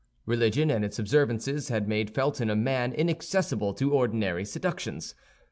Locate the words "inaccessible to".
2.91-3.93